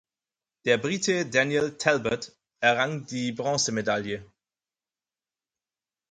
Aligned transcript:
Der 0.65 0.77
Brite 0.79 1.27
Daniel 1.27 1.77
Talbot 1.77 2.31
errang 2.59 3.05
die 3.05 3.31
Bronzemedaille. 3.31 4.25